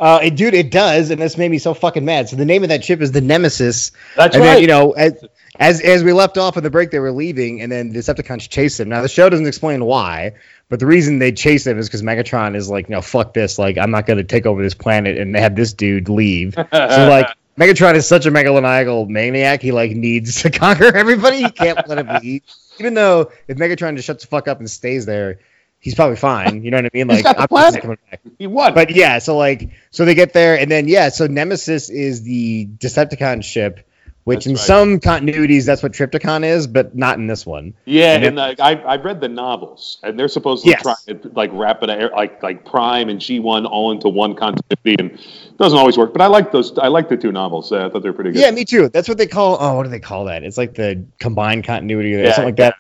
[0.02, 2.28] Uh, it, dude, it does, and this made me so fucking mad.
[2.28, 3.92] So the name of that ship is the Nemesis.
[4.16, 4.54] That's and right.
[4.54, 5.24] Then, you know, as,
[5.60, 8.50] as as we left off in the break, they were leaving, and then the Decepticons
[8.50, 8.90] chase them.
[8.90, 10.32] Now the show doesn't explain why,
[10.70, 13.60] but the reason they chase them is because Megatron is like, no, fuck this.
[13.60, 16.56] Like, I'm not going to take over this planet and have this dude leave.
[16.56, 17.28] so like.
[17.58, 19.62] Megatron is such a megalomaniacal maniac.
[19.62, 21.44] He like needs to conquer everybody.
[21.44, 22.44] He can't let him leave.
[22.80, 25.40] Even though if Megatron just shuts the fuck up and stays there,
[25.82, 26.63] he's probably fine.
[26.63, 27.08] You know what I mean?
[27.08, 27.82] Like, planet.
[27.82, 28.22] Coming back.
[28.39, 28.74] He won.
[28.74, 32.67] But yeah, so like, so they get there, and then yeah, so Nemesis is the
[32.67, 33.86] Decepticon ship
[34.24, 34.62] which that's in right.
[34.62, 37.74] some continuities that's what Trypticon is, but not in this one.
[37.86, 40.82] Yeah, and, and the, I I read the novels, and they're supposed to yes.
[40.82, 44.96] try to like wrap it like like Prime and G one all into one continuity,
[45.00, 46.13] and it doesn't always work.
[46.13, 46.78] But I like those.
[46.78, 47.72] I like the two novels.
[47.72, 48.41] Uh, I thought they're pretty good.
[48.41, 48.89] Yeah, me too.
[48.89, 49.58] That's what they call.
[49.60, 50.44] Oh, what do they call that?
[50.44, 52.76] It's like the combined continuity or yeah, something like that.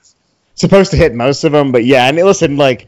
[0.61, 2.07] Supposed to hit most of them, but yeah.
[2.07, 2.87] And listen, like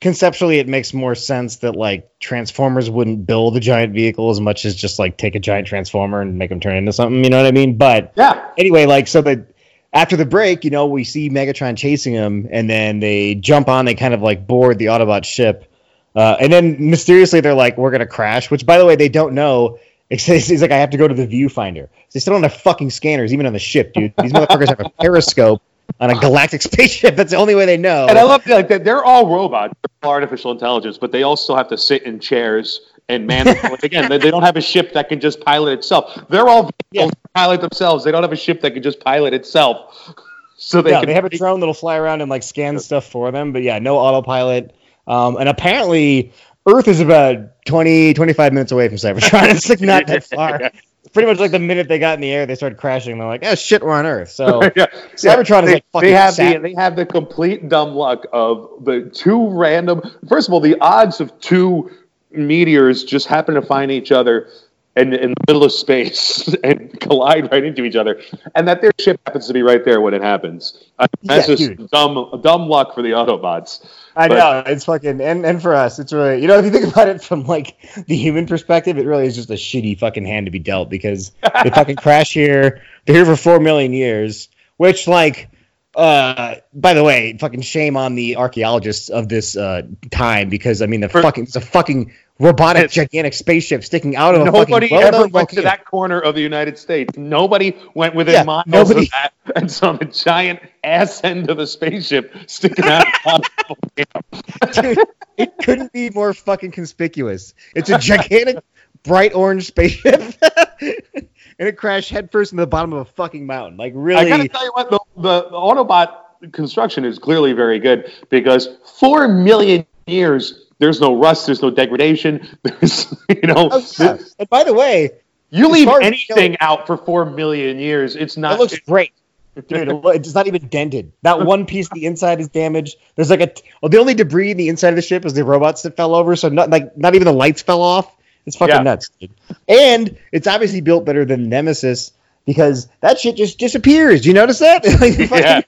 [0.00, 4.64] conceptually it makes more sense that like Transformers wouldn't build a giant vehicle as much
[4.64, 7.24] as just like take a giant transformer and make them turn into something.
[7.24, 7.76] You know what I mean?
[7.76, 8.50] But Yeah.
[8.58, 9.50] anyway, like so that
[9.92, 13.84] after the break, you know, we see Megatron chasing him, and then they jump on,
[13.84, 15.70] they kind of like board the Autobot ship,
[16.16, 19.34] uh, and then mysteriously they're like, "We're gonna crash," which by the way they don't
[19.34, 19.78] know.
[20.10, 22.90] He's he's like, "I have to go to the viewfinder." They still don't have fucking
[22.90, 24.12] scanners, even on the ship, dude.
[24.20, 25.62] These motherfuckers have a periscope
[26.00, 27.16] on a galactic spaceship.
[27.16, 28.06] That's the only way they know.
[28.08, 31.36] And I love like that they're all robots, they're all artificial intelligence, but they all
[31.36, 33.48] still have to sit in chairs and man.
[33.82, 36.26] again, they, they don't have a ship that can just pilot itself.
[36.28, 37.06] They're all vehicles Yeah.
[37.06, 38.04] that pilot themselves.
[38.04, 40.14] They don't have a ship that can just pilot itself.
[40.56, 43.06] So they yeah, can they have a drone that'll fly around and like scan stuff
[43.10, 44.72] for them, but yeah, no autopilot.
[45.06, 46.32] Um, and apparently,
[46.66, 49.50] Earth is about 20, 25 minutes away from Cybertron.
[49.50, 50.70] It's like not that far.
[51.14, 53.16] Pretty much like the minute they got in the air, they started crashing.
[53.16, 54.32] They're like, oh shit, we're on Earth.
[54.32, 54.86] So yeah.
[55.14, 59.10] Cybertron is like fucking they have the they have the complete dumb luck of the
[59.14, 60.02] two random.
[60.28, 61.90] First of all, the odds of two
[62.32, 64.48] meteors just happen to find each other
[64.96, 68.20] in, in the middle of space and collide right into each other,
[68.54, 70.84] and that their ship happens to be right there when it happens.
[70.98, 71.90] Uh, I mean, that's Yeah, just dude.
[71.90, 73.84] dumb dumb luck for the Autobots.
[74.16, 76.70] I But- know it's fucking and and for us, it's really you know if you
[76.70, 77.76] think about it from like
[78.06, 81.32] the human perspective, it really is just a shitty fucking hand to be dealt because
[81.64, 82.82] they fucking crash here.
[83.06, 85.48] They're here for four million years, which like.
[85.96, 90.86] Uh, by the way, fucking shame on the archaeologists of this uh, time because I
[90.86, 94.92] mean the For- fucking it's a fucking robotic gigantic spaceship sticking out of a Nobody
[94.92, 97.16] ever went to that corner of the United States.
[97.16, 101.60] Nobody went within Yeah, miles nobody- of that and saw the giant ass end of
[101.60, 103.06] a spaceship sticking out.
[103.26, 104.94] of the volcano.
[104.96, 107.54] Dude, it couldn't be more fucking conspicuous.
[107.76, 108.58] It's a gigantic,
[109.04, 110.22] bright orange spaceship,
[111.64, 113.78] and it crashed headfirst into the bottom of a fucking mountain.
[113.78, 118.12] Like really, I gotta tell you what, the, the, Autobot construction is clearly very good
[118.28, 118.68] because
[119.00, 124.18] four million years, there's no rust, there's no degradation, there's you know, Oh, yeah.
[124.38, 125.10] And by the way,
[125.48, 128.56] you leave anything out for four million years, it's not.
[128.56, 129.12] it looks great.
[129.54, 131.12] Dude, it's not even dented.
[131.22, 132.96] That one piece, the inside is damaged.
[133.14, 135.32] There's like a t- well, the only debris in the inside of the ship is
[135.32, 136.36] the robots that fell over.
[136.36, 138.13] So not like not even the lights fell off.
[138.46, 138.82] It's fucking Yeah.
[138.82, 139.30] nuts, dude.
[139.68, 142.12] And it's obviously built better than Nemesis
[142.46, 144.26] because that shit just disappears.
[144.26, 144.84] You notice that?
[145.00, 145.60] Like, fucking- Yeah.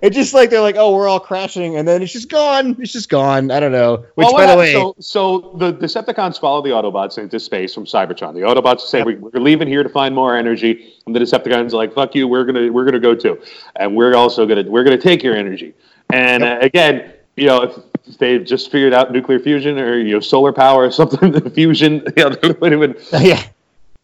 [0.00, 2.76] It's just like they're like, oh, we're all crashing, and then it's just gone.
[2.80, 3.50] It's just gone.
[3.50, 3.96] I don't know.
[4.14, 7.84] Which, Well, by the way, so, so the Decepticons follow the Autobots into space from
[7.84, 8.32] Cybertron.
[8.32, 9.06] The Autobots say Yep.
[9.06, 12.26] we, we're leaving here to find more energy, and the Decepticons are like, "Fuck you,
[12.26, 13.38] we're gonna we're gonna go too,
[13.76, 15.74] and we're also gonna we're gonna take your energy."
[16.10, 20.14] And uh, again, you know, if, if they've just figured out nuclear fusion or you
[20.14, 22.80] know solar power or something, the fusion, you know, they would have
[23.12, 23.42] been yeah,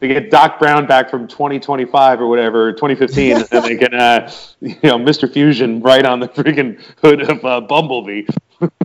[0.01, 4.31] they get Doc Brown back from 2025 or whatever, 2015, and they get, uh,
[4.61, 5.31] you know, Mr.
[5.31, 8.27] Fusion right on the freaking hood of uh, Bumblebee.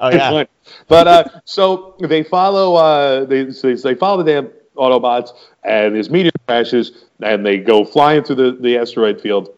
[0.02, 0.44] Oh, yeah.
[0.88, 5.30] but uh, so they follow, uh, they so they follow the damn Autobots,
[5.64, 9.50] and his meteor crashes, and they go flying through the, the asteroid field.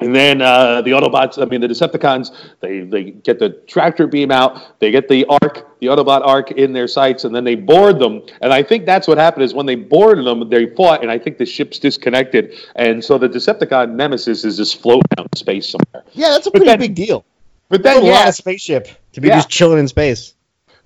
[0.00, 4.32] And then uh, the Autobots, I mean the Decepticons, they, they get the tractor beam
[4.32, 8.00] out, they get the Ark, the Autobot Ark in their sights, and then they board
[8.00, 8.22] them.
[8.40, 11.18] And I think that's what happened is when they boarded them, they fought, and I
[11.18, 12.54] think the ship's disconnected.
[12.74, 16.02] And so the Decepticon Nemesis is just floating out in space somewhere.
[16.12, 17.24] yeah, that's a But pretty then- big deal.
[17.70, 19.36] But That's then, a lot yeah, of spaceship to be Yeah.
[19.36, 20.34] just chilling in space.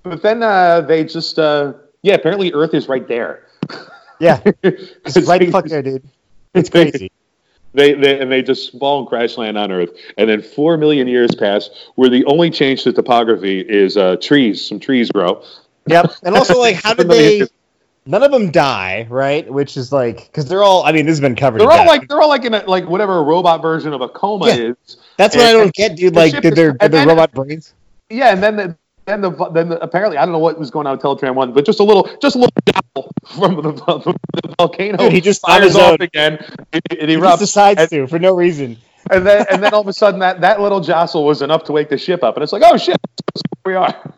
[0.04, 3.46] but then uh, they just, uh, yeah, apparently Earth is right there.
[4.20, 6.04] Yeah, it's right fuck there, dude.
[6.54, 7.10] It's crazy.
[7.74, 11.06] They, they and they just fall and crash land on Earth, and then four million
[11.06, 14.66] years pass, where the only change to topography is uh, trees.
[14.66, 15.44] Some trees grow.
[15.86, 16.12] Yep.
[16.22, 17.46] And also, like, how did they?
[18.06, 19.46] None of them die, right?
[19.52, 20.82] Which is like, because they're all.
[20.84, 21.60] I mean, this has been covered.
[21.60, 21.88] They're all death.
[21.88, 24.54] like they're all like in a, like whatever a robot version of a coma Yeah.
[24.54, 24.96] is.
[25.18, 26.14] That's what I don't get, dude.
[26.16, 27.74] Like, did their and did their robot brains?
[28.08, 28.76] Yeah, and then the
[29.08, 31.52] then the then the, apparently I don't know what was going on with Teletran one,
[31.52, 34.98] but just a little just a little jostle from the, the volcano.
[34.98, 36.34] Dude, he just fires off again.
[36.72, 38.76] It, it He erupts, just decides and, to for no reason.
[39.10, 41.72] and then and then all of a sudden that that little jostle was enough to
[41.72, 42.96] wake the ship up, and it's like oh shit,
[43.64, 44.14] we are.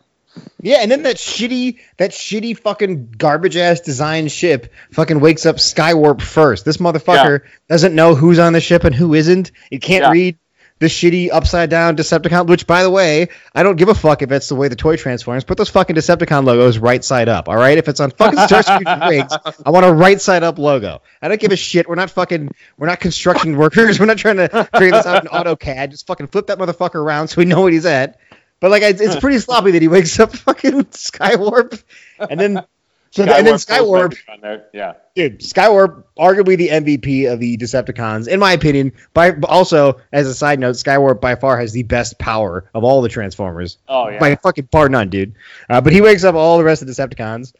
[0.62, 5.56] Yeah, and then that shitty, that shitty fucking garbage ass design ship fucking wakes up
[5.56, 6.64] Skywarp first.
[6.64, 9.50] This motherfucker doesn't know who's on the ship and who isn't.
[9.70, 10.10] It can't Yeah.
[10.12, 10.38] read
[10.80, 12.48] the shitty upside down Decepticon.
[12.48, 14.96] Which, by the way, I don't give a fuck if it's the way the toy
[14.96, 15.44] transforms.
[15.44, 17.48] Put those fucking Decepticon logos right side up.
[17.48, 19.32] All right, if it's on fucking Starscream rigs,
[19.64, 21.02] I want a right side up logo.
[21.22, 21.88] I don't give a shit.
[21.88, 24.00] We're not fucking, we're not construction workers.
[24.00, 25.90] We're not trying to figure this out in AutoCAD.
[25.90, 28.18] Just fucking flip that motherfucker around so we know what he's at.
[28.60, 31.82] But like, it's, it's pretty sloppy that he wakes up fucking Skywarp,
[32.18, 32.64] and then
[33.12, 38.38] So and then Skywarp, Skywarp, yeah, dude, Skywarp, arguably the MVP of the Decepticons, in
[38.38, 38.92] my opinion.
[39.12, 43.02] By also, as a side note, Skywarp by far has the best power of all
[43.02, 43.78] the Transformers.
[43.88, 45.34] Oh yeah, by fucking bar none, dude.
[45.68, 47.52] Uh, but he wakes up all the rest of the Decepticons,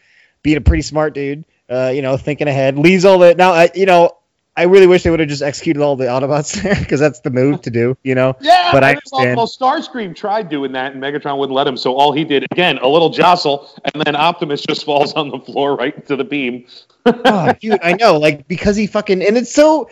[0.44, 1.44] being a pretty smart dude.
[1.68, 3.52] Uh, you know, thinking ahead, leaves all the now.
[3.52, 4.18] Uh, you know,
[4.60, 7.30] I really wish they would have just executed all the Autobots there because that's the
[7.30, 8.36] move to do, you know.
[8.42, 9.38] Yeah, but I understand.
[9.38, 11.78] Well, Starscream tried doing that, and Megatron wouldn't let him.
[11.78, 15.38] So all he did again, a little jostle, and then Optimus just falls on the
[15.38, 16.66] floor right into the beam.
[17.06, 19.88] oh, dude, I know, like because he fucking and it's so.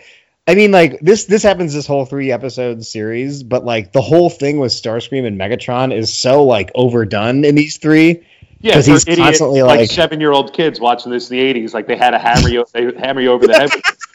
[0.47, 4.29] I mean, like this this happens this whole three episode series, but like the whole
[4.29, 8.23] thing with Starscream and Megatron is so like overdone in these three.
[8.61, 11.43] Yeah, because he's idiot, constantly like, like seven year old kids watching this in the
[11.43, 13.71] eighties, like they had a hammer you, they hammer you over the head.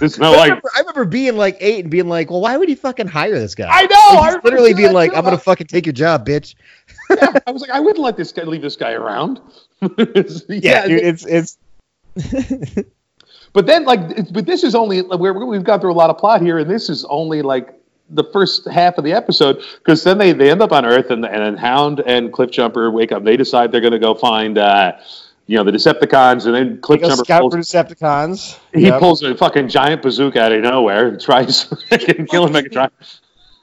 [0.00, 0.48] There's no I like.
[0.48, 3.38] Remember, I remember being like eight and being like, "Well, why would he fucking hire
[3.38, 4.20] this guy?" I know.
[4.20, 6.54] Like, I literally being like, "I'm gonna fucking take your job, bitch."
[7.10, 9.40] yeah, I was like, I wouldn't let this guy leave this guy around.
[9.98, 10.06] yeah,
[10.48, 11.58] yeah dude, it's it's.
[13.52, 16.40] but then, like, but this is only we're, we've gone through a lot of plot
[16.40, 17.74] here, and this is only like
[18.10, 21.24] the first half of the episode because then they, they end up on Earth and
[21.24, 23.24] and Hound and Cliffjumper wake up.
[23.24, 24.58] They decide they're going to go find.
[24.58, 24.92] Uh,
[25.46, 28.58] you know the Decepticons, and then Cliffjumper scout pulls, for Decepticons.
[28.74, 28.98] He yep.
[29.00, 32.90] pulls a fucking giant bazooka out of nowhere and tries killing Megatron.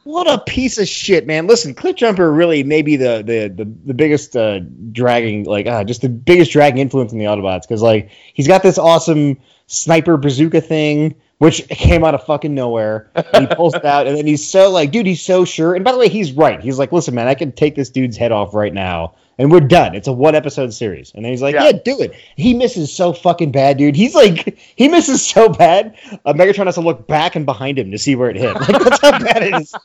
[0.06, 1.48] What a piece of shit, man!
[1.48, 4.60] Listen, Cliffjumper really may be the the the, the biggest uh,
[4.91, 8.63] dragging, like, uh, just the biggest dragging influence in the Autobots because like he's got
[8.63, 13.10] this awesome sniper bazooka thing which came out of fucking nowhere.
[13.38, 15.75] he pulls it out, and then he's so like, dude, he's so sure.
[15.75, 16.62] And by the way, he's right.
[16.62, 19.60] He's like, listen, man, I can take this dude's head off right now, and we're
[19.60, 19.93] done.
[19.93, 21.12] It's a one episode series.
[21.13, 21.65] And then he's like, yeah.
[21.65, 22.13] yeah, do it.
[22.38, 23.97] He misses so fucking bad, dude.
[23.97, 25.97] He's like, he misses so bad.
[26.23, 28.56] Uh, Megatron has to look back and behind him to see where it hit.
[28.56, 29.75] Like that's how bad it is.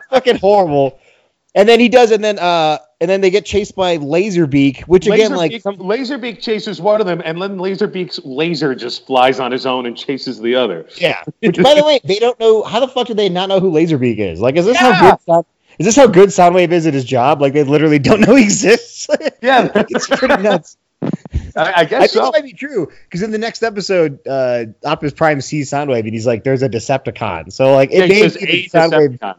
[0.10, 1.00] fucking horrible.
[1.56, 5.06] And then he does, and then uh, and then they get chased by Laserbeak, which
[5.06, 5.76] again, Laserbeak, like some...
[5.76, 9.96] Laserbeak chases one of them, and then Laserbeak's laser just flies on his own and
[9.96, 10.86] chases the other.
[10.96, 11.22] Yeah.
[11.40, 13.70] Which, by the way, they don't know how the fuck do they not know who
[13.70, 14.40] Laserbeak is?
[14.40, 14.94] Like, is this yeah.
[14.94, 15.46] how good Sound,
[15.78, 17.40] is this how good Soundwave is at his job?
[17.40, 19.06] Like, they literally don't know he exists.
[19.42, 20.78] Yeah, it's pretty nuts.
[21.54, 22.22] I, I guess I think so.
[22.22, 26.14] that might be true because in the next episode, uh, Optimus Prime sees Soundwave and
[26.14, 29.18] he's like, "There's a Decepticon." So like, it yeah, may Soundwave.
[29.20, 29.34] Yeah.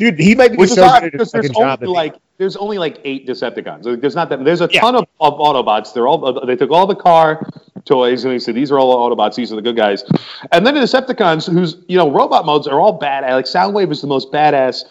[0.00, 3.26] Dude, he might be Which so good because there's only like there's only like eight
[3.26, 4.00] Decepticons.
[4.00, 4.42] there's not that.
[4.42, 4.80] There's a yeah.
[4.80, 5.92] ton of, of, Autobots.
[5.92, 7.46] They're all they took all the car
[7.84, 9.34] toys and they said these are all Autobots.
[9.34, 10.02] These are the good guys.
[10.52, 13.30] And then the Decepticons, whose you know robot modes are all bad.
[13.30, 14.84] Like Soundwave is the most badass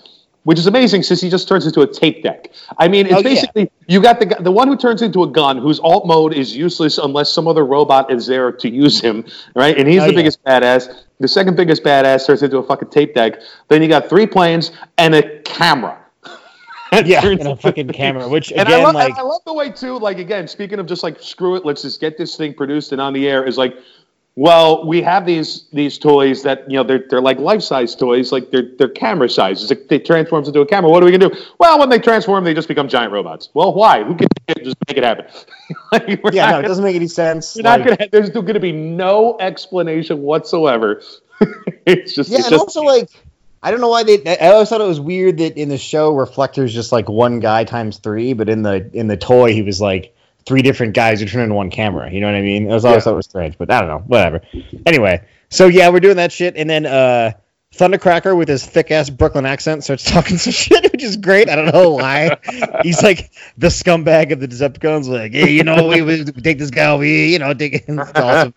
[0.43, 2.52] which is amazing since he just turns into a tape deck.
[2.78, 3.69] I mean, it's oh, basically yeah.
[3.88, 7.00] you got the the one who turns into a gun, whose alt mode is useless
[7.00, 9.76] unless some other robot is there to use him, right?
[9.76, 10.17] And he's oh, the yeah.
[10.17, 11.04] biggest badass.
[11.20, 13.42] The second biggest badass turns into a fucking tape deck.
[13.68, 15.98] Then you got three planes and a camera.
[17.06, 18.28] yeah, and a fucking camera.
[18.28, 20.00] Which again, and I, love, like, I love the way too.
[20.00, 23.02] Like again, speaking of just like screw it, let's just get this thing produced and
[23.02, 23.46] on the air.
[23.46, 23.76] Is like
[24.36, 28.32] well, we have these these toys that you know they're they're like life size toys,
[28.32, 29.70] like they're they're camera sizes.
[29.70, 30.89] Like they transform into a camera.
[30.89, 31.42] What are we gonna do?
[31.60, 33.50] Well, when they transform, they just become giant robots.
[33.54, 34.04] Well, why?
[34.04, 34.28] Who can
[34.63, 35.26] just make it happen?
[35.92, 37.58] like, yeah, no, it doesn't make any sense.
[37.58, 38.10] Like, not gonna.
[38.10, 41.02] There's gonna be no explanation whatsoever.
[41.86, 43.10] it's just yeah, it's and just, also like.
[43.62, 44.22] I don't know why they.
[44.39, 47.65] I always thought it was weird that in the show, Reflector's just like one guy
[47.65, 50.15] times three, but in the in the toy, he was like
[50.50, 52.12] three different guys who turn into one camera.
[52.12, 52.72] You know what I mean?
[52.72, 53.04] I was always yeah.
[53.04, 54.00] thought it was strange, but I don't know.
[54.00, 54.42] Whatever.
[54.88, 57.34] Anyway, so yeah, we're doing that shit, and then uh,
[57.76, 61.50] Thundercracker with his thick ass Brooklyn accent starts talking some shit, which is great.
[61.50, 62.38] I don't know why.
[62.82, 66.72] He's like the scumbag of the Decepticons, like, hey, you know, we, we take this
[66.72, 67.86] guy over here, you know, take it.
[67.88, 68.54] It's awesome.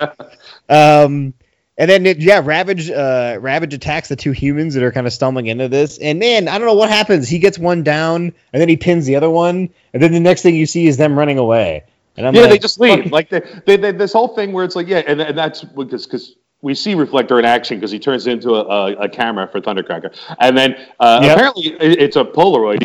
[0.71, 1.35] Um,
[1.79, 5.13] and then it, yeah, Ravage uh, Ravage attacks the two humans that are kind of
[5.13, 7.29] stumbling into this, and then I don't know what happens.
[7.29, 10.43] He gets one down, and then he pins the other one, and then the next
[10.43, 11.85] thing you see is them running away.
[12.17, 13.11] And I'm yeah, like, they just leave.
[13.11, 16.05] Like they, they, they, this whole thing where it's like, yeah, and, and that's because
[16.05, 19.61] because we see Reflector in action because he turns into a, a, a, camera for
[19.61, 21.37] Thundercracker, and then uh, yep.
[21.37, 22.85] apparently it's a Polaroid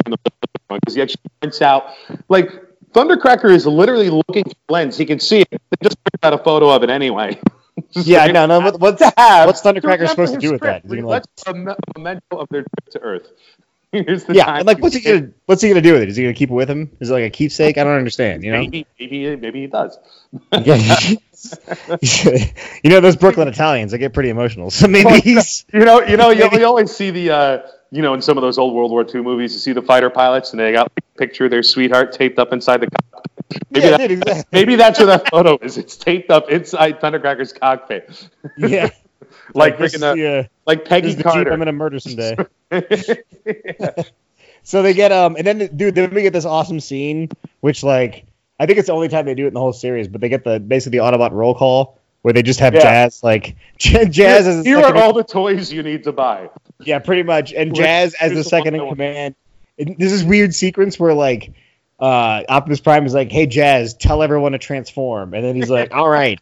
[0.69, 1.91] because he actually prints out
[2.29, 2.51] like
[2.91, 4.97] Thundercracker is literally looking for lens.
[4.97, 5.49] He can see it.
[5.51, 7.39] They just print out a photo of it anyway.
[7.91, 8.59] yeah, no, no.
[8.59, 10.83] What, what's what's Thundercracker supposed to do with that?
[10.83, 10.97] that?
[10.97, 13.31] Is like, a memento of their trip to Earth.
[13.93, 16.09] yeah, like what's he gonna what's he gonna do with it?
[16.09, 16.91] Is he gonna keep it with him?
[16.99, 17.77] Is it like a keepsake?
[17.77, 18.43] I don't understand.
[18.43, 19.97] You know, maybe maybe, maybe he does.
[22.83, 24.69] you know those Brooklyn Italians, they get pretty emotional.
[24.77, 27.59] So maybe he's you know you know you, you always see the uh,
[27.89, 30.09] you know in some of those old World War II movies you see the fighter
[30.09, 33.36] pilots and they got a picture of their sweetheart taped up inside the cockpit.
[33.69, 34.59] Maybe, yeah, that, dude, exactly.
[34.59, 35.77] maybe that's where that photo is.
[35.77, 38.27] It's taped up inside Thundercracker's cockpit.
[38.57, 38.89] Yeah.
[39.53, 41.51] like like, the, uh, like Peggy Carter.
[41.53, 42.35] I'm gonna murder someday.
[44.67, 47.29] So they get um, and then dude, then we get this awesome scene,
[47.61, 48.25] which like
[48.59, 50.09] I think it's the only time they do it in the whole series.
[50.09, 52.81] But they get the basically the Autobot roll call where they just have Yeah.
[52.81, 56.49] Jazz like Jazz as the Here are all the toys you need to buy.
[56.81, 59.35] yeah, pretty much, and Jazz as the second in command.
[59.77, 61.53] This is weird sequence where like
[61.99, 65.93] uh, Optimus Prime is like, "Hey Jazz, tell everyone to transform," and then he's like,
[65.93, 66.39] "All right."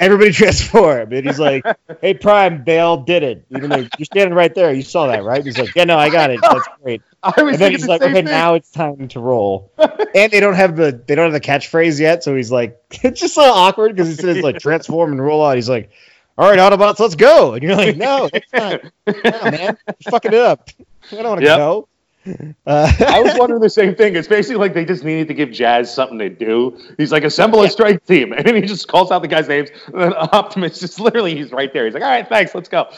[0.00, 1.64] Everybody transform, and he's like,
[2.00, 3.44] "Hey Prime, they all did it.
[3.50, 6.10] Even though you're standing right there, you saw that, right?" He's like, "Yeah, no, I
[6.10, 6.40] got it.
[6.40, 8.24] That's great." I was And then he's the like, okay, thing.
[8.24, 9.70] now it's time to roll.
[10.14, 13.20] and they don't have the they don't have the catchphrase yet, so he's like, it's
[13.20, 15.54] just so awkward because he says like transform and roll out.
[15.56, 15.90] He's like,
[16.36, 17.52] all right, Autobots, let's go.
[17.52, 20.70] And you're like, no, that's not, no, man, you're fucking it up.
[21.12, 21.58] I don't want to Yep.
[21.58, 21.88] go.
[22.24, 24.14] Uh, I was wondering the same thing.
[24.16, 26.78] It's basically like they just needed to give Jazz something to do.
[26.96, 28.32] He's like, assemble a strike team.
[28.36, 29.70] And then he just calls out the guys' names.
[29.86, 31.84] And then Optimus just literally, he's right there.
[31.84, 32.90] He's like, all right, thanks, let's go.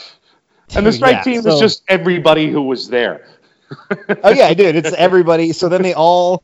[0.75, 3.27] And the strike Yeah, team so- is just everybody who was there.
[4.23, 4.75] oh yeah, I did.
[4.75, 5.51] It's everybody.
[5.51, 6.43] So then they all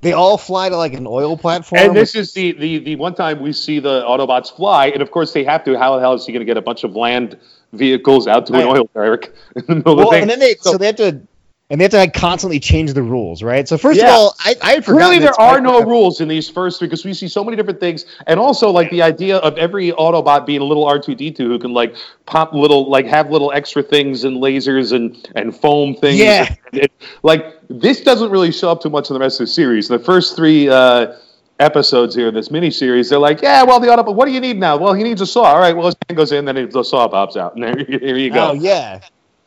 [0.00, 1.80] they all fly to like an oil platform.
[1.80, 4.88] And this is the, the, the one time we see the Autobots fly.
[4.88, 5.78] And of course, they have to.
[5.78, 7.38] How the hell is he going to get a bunch of land
[7.72, 8.76] vehicles out to an Right.
[8.78, 10.22] oil derrick in the middle of the thing?
[10.22, 11.20] and then they so, So- they have to
[11.68, 13.66] and they have to like, constantly change the rules, right?
[13.66, 17.04] So first of all, I I Really, there are no rules in these first because
[17.04, 20.60] we see so many different things, and also like the idea of every Autobot being
[20.60, 23.82] a little R two D two who can like pop little like have little extra
[23.82, 26.18] things and lasers and and foam things.
[26.18, 26.54] Yeah.
[26.72, 26.88] And
[27.22, 29.88] like this doesn't really show up too much in the rest of the series.
[29.88, 30.68] The first three.
[30.68, 31.16] uh
[31.58, 34.58] Episodes here in this miniseries, they're like, yeah, well, the Autobot, what do you need
[34.58, 34.76] now?
[34.76, 35.44] Well, he needs a saw.
[35.44, 38.18] All right, well, his hand goes in, then the saw pops out, and there, there
[38.18, 38.50] you go.
[38.50, 39.00] Oh yeah,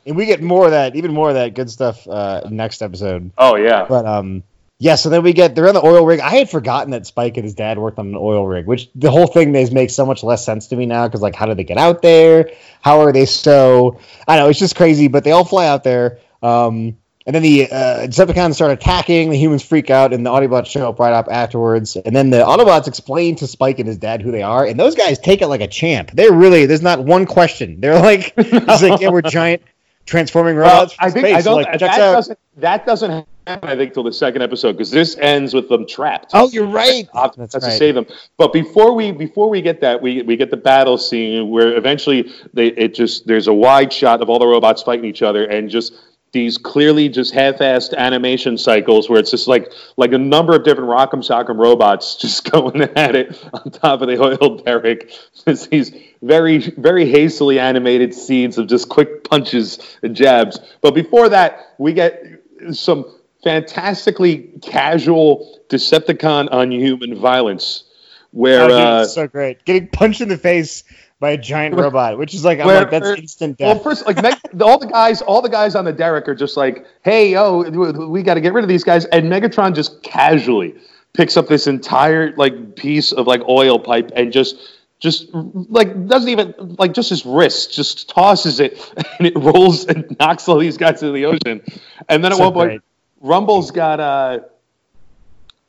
[0.05, 3.31] and we get more of that, even more of that good stuff uh, next episode.
[3.37, 4.43] Oh yeah, But um,
[4.77, 4.95] yeah.
[4.95, 6.19] So then we get they're on the oil rig.
[6.19, 9.11] I had forgotten that Spike and his dad worked on an oil rig, which the
[9.11, 11.57] whole thing is makes so much less sense to me now because like, how did
[11.57, 12.51] they get out there?
[12.81, 13.99] How are they so?
[14.27, 15.07] I know it's just crazy.
[15.07, 16.19] But they all fly out there.
[16.41, 19.29] Um, and then the uh, Decepticons start attacking.
[19.29, 21.95] The humans freak out, and the Autobots show up right up afterwards.
[21.95, 24.95] And then the Autobots explain to Spike and his dad who they are, and those
[24.95, 26.09] guys take it like a champ.
[26.11, 27.81] They're really there's not one question.
[27.81, 29.61] They're like, it's like yeah, we're giant
[30.09, 30.93] transforming robots.
[30.93, 31.37] from I think space.
[31.37, 31.63] I don't.
[31.63, 33.69] Like, that, doesn't, that doesn't happen.
[33.69, 36.31] I think till the second episode because this ends with them trapped.
[36.33, 37.07] Oh, you're right.
[37.13, 37.79] Optimus That's has to right.
[37.79, 38.05] save them.
[38.37, 42.31] But before we before we get that, we we get the battle scene where eventually
[42.53, 45.69] they it just there's a wide shot of all the robots fighting each other and
[45.69, 45.93] just
[46.31, 50.89] these clearly just half-assed animation cycles where it's just like like a number of different
[50.89, 55.11] Rock'em Sock'em robots just going at it on top of the oil derrick.
[55.45, 60.59] Just these very very hastily animated scenes of just quick punches and jabs.
[60.81, 62.23] But before that, we get
[62.71, 63.05] some
[63.43, 67.83] fantastically casual Decepticon on human violence,
[68.31, 69.63] where Oh, uh, so great.
[69.65, 70.83] Getting punched in the face
[71.19, 73.83] by a giant robot, which is like I'm Where- like that's instant well, death.
[73.83, 76.85] first like Meg, all the guys, all the guys on the derrick are just like,
[77.03, 77.61] "Hey, yo,
[78.07, 80.75] we got to get rid of these guys," and Megatron just casually
[81.13, 84.55] picks up this entire like piece of like oil pipe and just.
[85.01, 88.73] Just like doesn't even like just his wrist just tosses it
[89.17, 91.61] and it rolls and knocks all these guys into the ocean,
[92.09, 92.81] and then at So one point great.
[93.21, 94.39] Rumble's got uh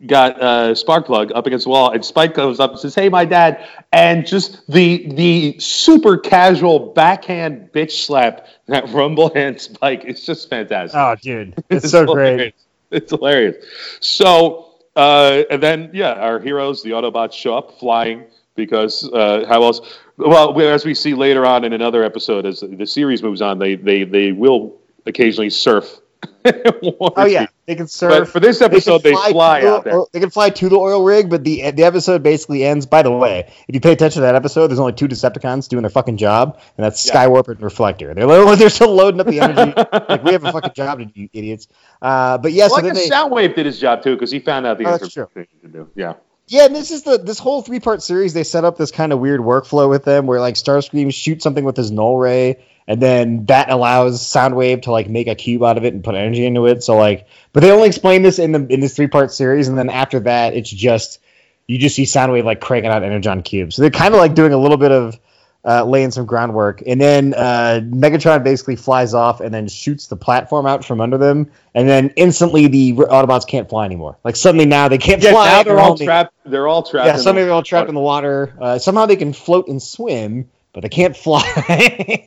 [0.06, 3.24] got uh Sparkplug up against the wall, and Spike goes up and says, "Hey, my
[3.24, 10.24] dad," and just the the super casual backhand bitch slap that Rumble and Spike is
[10.24, 10.98] just fantastic.
[10.98, 12.30] oh, dude, it's so great.
[12.30, 12.54] hilarious.
[12.90, 13.56] It's hilarious.
[14.00, 18.24] So, uh, and then yeah, our heroes, the Autobots, show up flying
[18.56, 19.80] because uh, how else?
[20.16, 23.74] Well, as we see later on in another episode, as the series moves on, they
[23.76, 26.00] they they will occasionally surf.
[26.44, 28.10] Oh yeah, they can surf.
[28.10, 30.00] But for this They episode, they fly, to the- out there.
[30.12, 32.86] They can fly to the oil rig, but the the episode basically ends.
[32.86, 35.82] By the way, if you pay attention to that episode, there's only two Decepticons doing
[35.82, 37.26] their fucking job, and that's Yeah.
[37.26, 38.14] Skywarp and Reflector.
[38.14, 39.74] They're they're still loading up the energy.
[40.08, 41.68] like we have a fucking job to do, idiots.
[42.00, 44.30] Uh, but yeah, Well, so I then guess they, Soundwave did his job too because
[44.30, 45.26] he found out the Oh, answer that's true.
[45.62, 45.90] to do.
[45.94, 46.14] Yeah.
[46.48, 48.34] Yeah, and this is the this whole three part series.
[48.34, 51.62] They set up this kind of weird workflow with them, where like Starscream shoots something
[51.64, 55.78] with his null ray, and then that allows Soundwave to like make a cube out
[55.78, 56.82] of it and put energy into it.
[56.82, 59.78] So like, but they only explain this in the in this three part series, and
[59.78, 61.20] then after that, it's just
[61.68, 63.76] you just see Soundwave like cranking out energon cubes.
[63.76, 65.18] So they're kind of like doing a little bit of
[65.62, 70.16] uh, laying some groundwork, and then uh, Megatron basically flies off and then shoots the
[70.16, 74.16] platform out from under them, and then instantly the Autobots can't fly anymore.
[74.24, 75.46] Like suddenly now they can't Yeah, fly.
[75.48, 76.32] now they're all only- trapped.
[76.46, 77.06] They're all trapped.
[77.06, 78.54] yeah, some the- of them are all trapped in the water.
[78.58, 81.42] Uh, somehow they can float and swim, but they can't fly.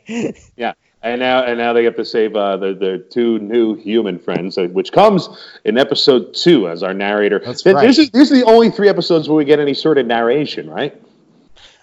[0.56, 4.20] Yeah, and now and now they have to save uh, the the two new human
[4.20, 5.28] friends, uh, which comes
[5.66, 7.40] in episode two as our narrator.
[7.44, 7.86] That's Th- right.
[7.88, 10.70] This is these are the only three episodes where we get any sort of narration,
[10.70, 11.00] right?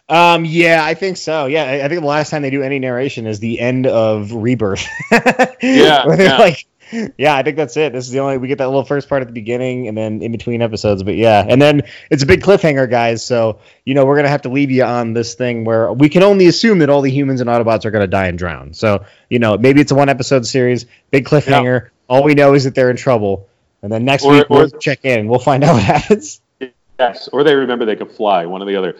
[0.09, 1.47] um, yeah, I think so.
[1.47, 4.33] Yeah, I, I think the last time they do any narration is the end of
[4.33, 4.87] Rebirth.
[5.63, 6.39] Yeah, where they're yeah.
[6.39, 6.67] like
[7.19, 7.93] yeah, I think that's it.
[7.93, 10.23] This is the only we get that little first part at the beginning and then
[10.23, 11.03] in between episodes.
[11.03, 13.25] But yeah, and then it's a big cliffhanger, guys.
[13.25, 16.23] So you know we're gonna have to leave you on this thing where we can
[16.23, 18.75] only assume that all the humans and Autobots are gonna die and drown.
[18.75, 21.83] So you know maybe it's a one episode series, big cliffhanger.
[21.85, 21.89] Yeah.
[22.09, 23.49] All we know is that they're in trouble,
[23.83, 25.29] and then next or, week we'll check in.
[25.29, 26.41] We'll find out what happens.
[26.99, 28.47] Yes, or they remember they could fly.
[28.47, 28.97] One or the other.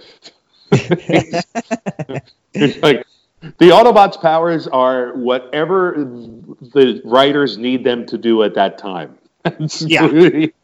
[2.83, 3.05] like
[3.41, 9.17] the Autobots' powers are whatever the writers need them to do at that time.
[9.81, 10.07] yeah,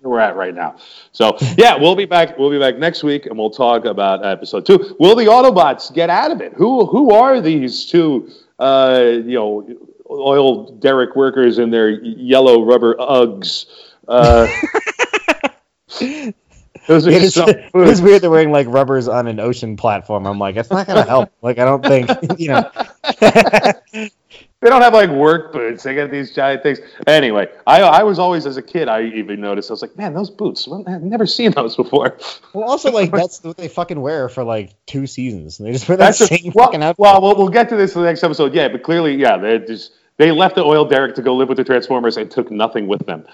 [0.02, 0.76] we're at right now.
[1.12, 2.38] So yeah, we'll be back.
[2.38, 4.94] We'll be back next week, and we'll talk about episode two.
[5.00, 6.52] Will the Autobots get out of it?
[6.52, 8.30] Who who are these two?
[8.58, 9.68] Uh, you know,
[10.10, 13.64] oil derrick workers in their yellow rubber Uggs.
[14.06, 14.46] Uh,
[16.86, 20.26] Those are it, is, it is weird they're wearing like rubbers on an ocean platform.
[20.26, 21.32] I'm like, it's not gonna help.
[21.42, 22.70] like, I don't think you know.
[24.60, 25.82] they don't have like work boots.
[25.82, 26.78] They got these giant things.
[27.06, 28.88] Anyway, I I was always as a kid.
[28.88, 29.70] I even noticed.
[29.70, 30.68] I was like, man, those boots.
[30.86, 32.18] I've never seen those before.
[32.52, 35.58] Well, also like that's what they fucking wear for like two seasons.
[35.58, 36.98] They just wear that that's same a, well, fucking outfit.
[36.98, 38.54] Well, well, we'll get to this in the next episode.
[38.54, 41.58] Yeah, but clearly, yeah, they just they left the oil derrick to go live with
[41.58, 43.26] the Transformers and took nothing with them.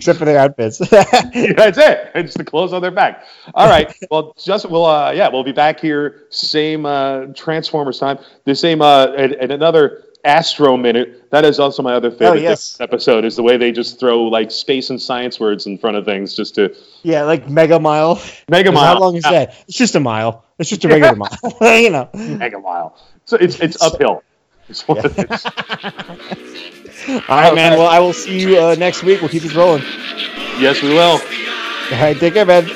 [0.00, 0.78] Except for their outfits.
[0.88, 2.10] That's it.
[2.14, 3.24] It's the clothes on their back.
[3.52, 3.94] All right.
[4.10, 8.18] Well, just we'll uh, yeah, we'll be back here same uh, Transformers time.
[8.44, 11.30] The same uh, and, and another Astro Minute.
[11.30, 12.78] That is also my other favorite oh, yes.
[12.80, 13.26] episode.
[13.26, 16.34] Is the way they just throw like space and science words in front of things
[16.34, 18.22] just to yeah, like Mega Mile.
[18.48, 18.94] Mega Mile.
[18.94, 19.32] How long is yeah.
[19.32, 19.64] that?
[19.68, 20.46] It's just a mile.
[20.58, 21.38] It's just a regular mile.
[21.60, 22.96] you know, Mega Mile.
[23.26, 24.22] So it's it's uphill.
[24.70, 25.24] It's what yeah.
[25.24, 25.44] it is.
[27.28, 27.76] All right, man.
[27.76, 29.20] Well, I will see you uh, next week.
[29.20, 29.82] We'll keep this rolling.
[30.60, 31.18] Yes, we will.
[31.18, 32.66] All right, take care, man.